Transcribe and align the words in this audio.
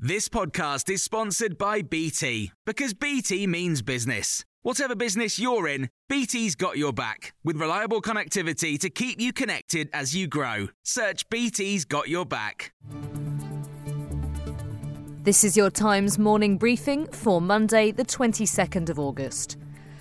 This 0.00 0.28
podcast 0.28 0.88
is 0.90 1.02
sponsored 1.02 1.58
by 1.58 1.82
BT 1.82 2.52
because 2.64 2.94
BT 2.94 3.48
means 3.48 3.82
business. 3.82 4.44
Whatever 4.62 4.94
business 4.94 5.40
you're 5.40 5.66
in, 5.66 5.90
BT's 6.08 6.54
got 6.54 6.78
your 6.78 6.92
back 6.92 7.34
with 7.42 7.56
reliable 7.56 8.00
connectivity 8.00 8.78
to 8.78 8.90
keep 8.90 9.20
you 9.20 9.32
connected 9.32 9.90
as 9.92 10.14
you 10.14 10.28
grow. 10.28 10.68
Search 10.84 11.28
BT's 11.30 11.84
got 11.84 12.08
your 12.08 12.24
back. 12.24 12.72
This 15.24 15.42
is 15.42 15.56
your 15.56 15.68
Times 15.68 16.16
morning 16.16 16.58
briefing 16.58 17.08
for 17.08 17.40
Monday, 17.40 17.90
the 17.90 18.04
22nd 18.04 18.90
of 18.90 19.00
August. 19.00 19.56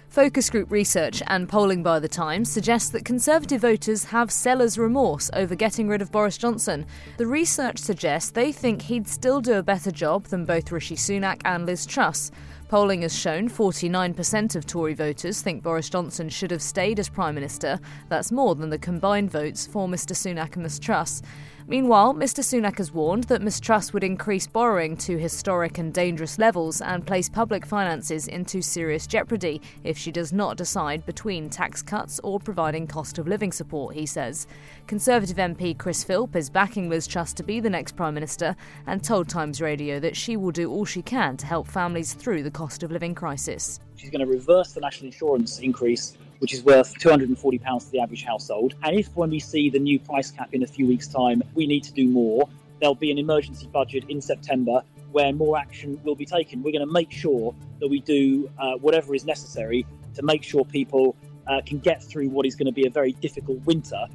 Focus 0.09 0.49
group 0.49 0.71
research 0.71 1.21
and 1.27 1.49
polling 1.49 1.83
by 1.83 1.99
The 1.99 2.07
Times 2.07 2.49
suggests 2.49 2.89
that 2.89 3.05
Conservative 3.05 3.61
voters 3.61 4.05
have 4.05 4.31
seller's 4.31 4.77
remorse 4.77 5.29
over 5.33 5.53
getting 5.53 5.87
rid 5.89 6.01
of 6.01 6.11
Boris 6.11 6.37
Johnson. 6.37 6.85
The 7.17 7.27
research 7.27 7.77
suggests 7.77 8.31
they 8.31 8.51
think 8.51 8.83
he'd 8.83 9.07
still 9.07 9.41
do 9.41 9.53
a 9.53 9.63
better 9.63 9.91
job 9.91 10.25
than 10.27 10.45
both 10.45 10.71
Rishi 10.71 10.95
Sunak 10.95 11.41
and 11.45 11.65
Liz 11.65 11.85
Truss. 11.85 12.31
Polling 12.67 13.03
has 13.03 13.17
shown 13.17 13.49
49% 13.49 14.55
of 14.57 14.65
Tory 14.65 14.93
voters 14.93 15.41
think 15.41 15.63
Boris 15.63 15.89
Johnson 15.89 16.27
should 16.27 16.51
have 16.51 16.61
stayed 16.61 16.99
as 16.99 17.07
Prime 17.07 17.33
Minister. 17.33 17.79
That's 18.09 18.29
more 18.29 18.55
than 18.55 18.69
the 18.69 18.77
combined 18.77 19.31
votes 19.31 19.65
for 19.65 19.87
Mr 19.87 20.11
Sunak 20.11 20.55
and 20.55 20.63
Ms 20.63 20.79
Truss. 20.79 21.21
Meanwhile, 21.69 22.13
Mr 22.13 22.39
Sunak 22.39 22.77
has 22.77 22.93
warned 22.93 23.25
that 23.25 23.41
Ms 23.41 23.59
Truss 23.59 23.91
would 23.91 24.03
increase 24.05 24.47
borrowing 24.47 24.95
to 24.97 25.17
historic 25.17 25.77
and 25.77 25.93
dangerous 25.93 26.39
levels 26.39 26.79
and 26.79 27.05
place 27.05 27.27
public 27.27 27.65
finances 27.65 28.29
into 28.29 28.61
serious 28.61 29.05
jeopardy 29.05 29.61
if 29.83 29.97
she 29.97 30.09
does 30.09 30.31
not 30.31 30.55
decide 30.55 31.05
between 31.05 31.49
tax 31.49 31.83
cuts 31.83 32.21
or 32.23 32.39
providing 32.39 32.87
cost 32.87 33.17
of 33.17 33.27
living 33.27 33.51
support, 33.51 33.95
he 33.95 34.05
says. 34.05 34.47
Conservative 34.87 35.35
MP 35.35 35.77
Chris 35.77 36.05
Philp 36.05 36.37
is 36.37 36.49
backing 36.49 36.89
Liz 36.89 37.05
Truss 37.05 37.33
to 37.33 37.43
be 37.43 37.59
the 37.59 37.69
next 37.69 37.97
Prime 37.97 38.13
Minister 38.13 38.55
and 38.85 39.03
told 39.03 39.27
Times 39.27 39.59
Radio 39.59 39.99
that 39.99 40.15
she 40.15 40.37
will 40.37 40.51
do 40.51 40.71
all 40.71 40.85
she 40.85 41.01
can 41.01 41.35
to 41.35 41.45
help 41.45 41.67
families 41.67 42.13
through 42.13 42.43
the 42.43 42.49
cost 42.57 42.81
of 42.81 42.91
living 42.91 43.13
crisis. 43.13 43.79
She's 43.97 44.09
going 44.09 44.25
to 44.25 44.31
reverse 44.31 44.73
the 44.73 44.81
national 44.81 45.05
insurance 45.11 45.59
increase 45.59 46.17
which 46.39 46.53
is 46.55 46.63
worth 46.63 46.95
£240 46.95 47.85
to 47.85 47.91
the 47.91 47.99
average 47.99 48.23
household. 48.23 48.73
And 48.81 48.97
if, 48.97 49.07
when 49.15 49.29
we 49.29 49.39
see 49.39 49.69
the 49.69 49.77
new 49.77 49.99
price 49.99 50.31
cap 50.31 50.49
in 50.53 50.63
a 50.63 50.67
few 50.67 50.87
weeks' 50.87 51.07
time, 51.07 51.43
we 51.53 51.67
need 51.67 51.83
to 51.83 51.93
do 51.93 52.07
more, 52.07 52.49
there'll 52.79 52.95
be 52.95 53.11
an 53.11 53.19
emergency 53.19 53.67
budget 53.67 54.05
in 54.09 54.21
September 54.21 54.81
where 55.11 55.31
more 55.33 55.55
action 55.57 55.99
will 56.03 56.15
be 56.15 56.25
taken. 56.25 56.63
We're 56.63 56.71
going 56.71 56.87
to 56.87 56.91
make 56.91 57.11
sure 57.11 57.53
that 57.79 57.87
we 57.87 57.99
do 58.01 58.49
uh, 58.57 58.73
whatever 58.77 59.13
is 59.13 59.23
necessary 59.23 59.85
to 60.15 60.23
make 60.23 60.43
sure 60.43 60.65
people 60.65 61.15
uh, 61.45 61.61
can 61.63 61.77
get 61.77 62.03
through 62.03 62.29
what 62.29 62.47
is 62.47 62.55
going 62.55 62.65
to 62.65 62.71
be 62.71 62.87
a 62.87 62.91
very 62.91 63.11
difficult 63.13 63.59
winter 63.65 64.07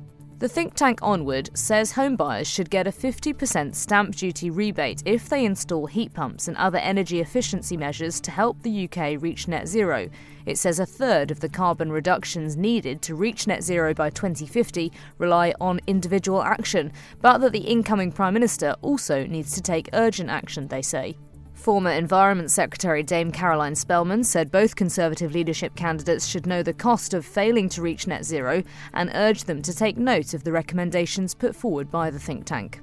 the 0.43 0.49
think 0.49 0.75
tank 0.75 0.99
Onward 1.03 1.51
says 1.55 1.93
homebuyers 1.93 2.47
should 2.47 2.69
get 2.69 2.89
a 2.89 2.91
50% 2.91 3.77
stamp 3.77 4.17
duty 4.17 4.51
rebate 4.51 5.01
if 5.05 5.29
they 5.29 5.45
install 5.45 5.87
heat 5.87 6.13
pumps 6.13 6.49
and 6.49 6.57
other 6.57 6.79
energy 6.79 7.21
efficiency 7.21 7.77
measures 7.77 8.21
to 8.21 8.33
help 8.33 8.61
the 8.61 8.89
UK 8.89 9.23
reach 9.23 9.47
net 9.47 9.69
zero. 9.69 10.11
It 10.45 10.59
says 10.59 10.81
a 10.81 10.85
third 10.85 11.31
of 11.31 11.39
the 11.39 11.49
carbon 11.49 11.93
reductions 11.93 12.57
needed 12.57 13.03
to 13.03 13.15
reach 13.15 13.47
net 13.47 13.63
zero 13.63 13.95
by 13.95 14.11
2050 14.11 14.91
rely 15.17 15.55
on 15.61 15.79
individual 15.87 16.43
action, 16.43 16.91
but 17.21 17.39
that 17.39 17.53
the 17.53 17.61
incoming 17.61 18.11
Prime 18.11 18.35
Minister 18.35 18.75
also 18.83 19.25
needs 19.25 19.55
to 19.55 19.61
take 19.61 19.91
urgent 19.93 20.29
action, 20.29 20.67
they 20.67 20.83
say. 20.83 21.17
Former 21.63 21.93
Environment 21.93 22.51
Secretary 22.51 23.05
Dame 23.05 23.31
Caroline 23.31 23.77
Spelman 23.77 24.25
said 24.25 24.51
both 24.51 24.75
Conservative 24.75 25.33
leadership 25.33 25.77
candidates 25.77 26.27
should 26.27 26.45
know 26.45 26.61
the 26.61 26.73
cost 26.73 27.15
of 27.15 27.25
failing 27.25 27.69
to 27.69 27.83
reach 27.83 28.09
net 28.09 28.25
zero 28.25 28.65
and 28.93 29.13
urged 29.15 29.47
them 29.47 29.63
to 29.63 29.73
take 29.73 29.97
note 29.97 30.35
of 30.35 30.43
the 30.43 30.51
recommendations 30.51 31.37
put 31.37 31.55
forward 31.55 31.89
by 31.89 32.11
the 32.11 32.19
think 32.19 32.47
tank. 32.47 32.81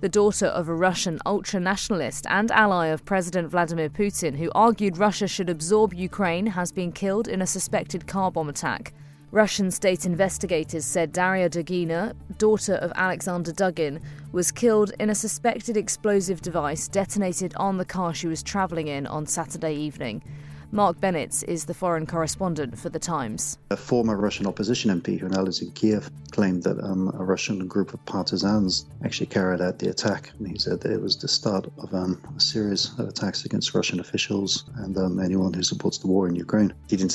The 0.00 0.08
daughter 0.08 0.46
of 0.46 0.70
a 0.70 0.74
Russian 0.74 1.20
ultra 1.26 1.60
nationalist 1.60 2.26
and 2.30 2.50
ally 2.52 2.86
of 2.86 3.04
President 3.04 3.50
Vladimir 3.50 3.90
Putin, 3.90 4.38
who 4.38 4.50
argued 4.54 4.96
Russia 4.96 5.28
should 5.28 5.50
absorb 5.50 5.92
Ukraine, 5.92 6.46
has 6.46 6.72
been 6.72 6.90
killed 6.90 7.28
in 7.28 7.42
a 7.42 7.46
suspected 7.46 8.06
car 8.06 8.30
bomb 8.30 8.48
attack. 8.48 8.94
Russian 9.34 9.72
state 9.72 10.06
investigators 10.06 10.84
said 10.84 11.10
Daria 11.10 11.50
Dugina, 11.50 12.14
daughter 12.38 12.74
of 12.74 12.92
Alexander 12.94 13.50
Dugin, 13.50 14.00
was 14.30 14.52
killed 14.52 14.92
in 15.00 15.10
a 15.10 15.14
suspected 15.16 15.76
explosive 15.76 16.40
device 16.40 16.86
detonated 16.86 17.52
on 17.56 17.76
the 17.76 17.84
car 17.84 18.14
she 18.14 18.28
was 18.28 18.44
travelling 18.44 18.86
in 18.86 19.08
on 19.08 19.26
Saturday 19.26 19.74
evening. 19.74 20.22
Marc 20.70 21.00
Bennetts 21.00 21.42
is 21.42 21.64
the 21.64 21.74
foreign 21.74 22.06
correspondent 22.06 22.78
for 22.78 22.90
The 22.90 23.00
Times. 23.00 23.58
A 23.72 23.76
former 23.76 24.16
Russian 24.16 24.46
opposition 24.46 25.00
MP 25.00 25.18
who 25.18 25.28
now 25.28 25.42
lives 25.42 25.60
in 25.60 25.72
Kiev 25.72 26.08
claimed 26.30 26.62
that 26.62 26.80
um, 26.84 27.10
a 27.18 27.24
Russian 27.24 27.66
group 27.66 27.92
of 27.92 28.04
partisans 28.06 28.86
actually 29.04 29.26
carried 29.26 29.60
out 29.60 29.80
the 29.80 29.90
attack. 29.90 30.30
And 30.38 30.46
he 30.46 30.60
said 30.60 30.80
that 30.82 30.92
it 30.92 31.02
was 31.02 31.16
the 31.16 31.26
start 31.26 31.66
of 31.78 31.92
um, 31.92 32.22
a 32.36 32.40
series 32.40 32.96
of 33.00 33.08
attacks 33.08 33.44
against 33.44 33.74
Russian 33.74 33.98
officials 33.98 34.64
and 34.76 34.96
um, 34.96 35.18
anyone 35.18 35.52
who 35.52 35.64
supports 35.64 35.98
the 35.98 36.06
war 36.06 36.28
in 36.28 36.36
Ukraine. 36.36 36.72
He 36.88 36.96
didn't 36.96 37.10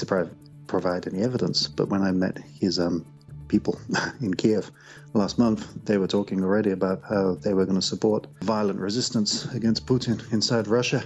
provide 0.69 1.07
any 1.07 1.21
evidence. 1.21 1.67
But 1.67 1.89
when 1.89 2.01
I 2.01 2.11
met 2.11 2.37
his 2.61 2.79
um, 2.79 3.05
people 3.49 3.77
in 4.21 4.33
Kiev 4.33 4.71
last 5.13 5.37
month, 5.37 5.67
they 5.83 5.97
were 5.97 6.07
talking 6.07 6.43
already 6.43 6.71
about 6.71 7.01
how 7.09 7.33
they 7.35 7.53
were 7.53 7.65
going 7.65 7.79
to 7.79 7.85
support 7.85 8.27
violent 8.41 8.79
resistance 8.79 9.45
against 9.53 9.85
Putin 9.85 10.31
inside 10.31 10.67
Russia. 10.67 11.03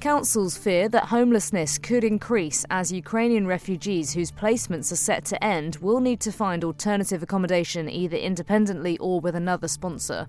Councils 0.00 0.58
fear 0.58 0.90
that 0.90 1.06
homelessness 1.06 1.78
could 1.78 2.04
increase 2.04 2.66
as 2.68 2.92
Ukrainian 2.92 3.46
refugees 3.46 4.12
whose 4.12 4.30
placements 4.30 4.92
are 4.92 4.96
set 4.96 5.24
to 5.24 5.42
end 5.42 5.76
will 5.76 6.00
need 6.00 6.20
to 6.20 6.30
find 6.30 6.62
alternative 6.62 7.22
accommodation 7.22 7.88
either 7.88 8.16
independently 8.16 8.98
or 8.98 9.20
with 9.20 9.34
another 9.34 9.66
sponsor. 9.66 10.26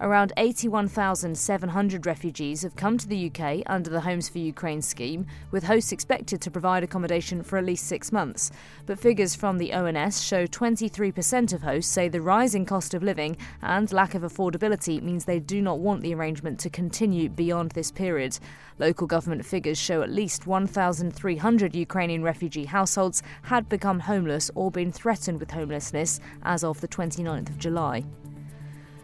Around 0.00 0.32
81,700 0.38 2.06
refugees 2.06 2.62
have 2.62 2.74
come 2.74 2.96
to 2.96 3.06
the 3.06 3.30
UK 3.30 3.62
under 3.66 3.90
the 3.90 4.00
Homes 4.00 4.30
for 4.30 4.38
Ukraine 4.38 4.80
scheme, 4.80 5.26
with 5.50 5.64
hosts 5.64 5.92
expected 5.92 6.40
to 6.40 6.50
provide 6.50 6.82
accommodation 6.82 7.42
for 7.42 7.58
at 7.58 7.66
least 7.66 7.86
six 7.86 8.10
months. 8.10 8.50
But 8.86 8.98
figures 8.98 9.34
from 9.34 9.58
the 9.58 9.74
ONS 9.74 10.24
show 10.24 10.46
23% 10.46 11.52
of 11.52 11.62
hosts 11.62 11.92
say 11.92 12.08
the 12.08 12.22
rising 12.22 12.64
cost 12.64 12.94
of 12.94 13.02
living 13.02 13.36
and 13.60 13.92
lack 13.92 14.14
of 14.14 14.22
affordability 14.22 15.02
means 15.02 15.26
they 15.26 15.40
do 15.40 15.60
not 15.60 15.78
want 15.78 16.00
the 16.00 16.14
arrangement 16.14 16.58
to 16.60 16.70
continue 16.70 17.28
beyond 17.28 17.72
this 17.72 17.90
period. 17.92 18.38
Local 18.78 19.06
government 19.10 19.44
figures 19.44 19.76
show 19.76 20.00
at 20.00 20.08
least 20.08 20.46
1,300 20.46 21.74
Ukrainian 21.74 22.22
refugee 22.22 22.64
households 22.64 23.22
had 23.42 23.68
become 23.68 23.98
homeless 23.98 24.50
or 24.54 24.70
been 24.70 24.92
threatened 24.92 25.40
with 25.40 25.50
homelessness 25.50 26.20
as 26.44 26.64
of 26.64 26.80
the 26.80 26.88
29th 26.88 27.50
of 27.50 27.58
July. 27.58 28.04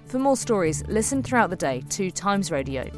For 0.06 0.20
more 0.20 0.36
stories, 0.36 0.84
listen 0.86 1.22
throughout 1.24 1.50
the 1.50 1.56
day 1.56 1.82
to 1.90 2.10
Times 2.12 2.52
Radio. 2.52 2.88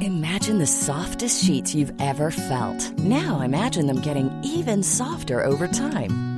Imagine 0.00 0.58
the 0.58 0.66
softest 0.66 1.44
sheets 1.44 1.74
you've 1.74 1.92
ever 2.00 2.30
felt. 2.30 2.98
Now 2.98 3.42
imagine 3.42 3.86
them 3.86 4.00
getting 4.00 4.30
even 4.42 4.82
softer 4.82 5.44
over 5.44 5.68
time. 5.68 6.37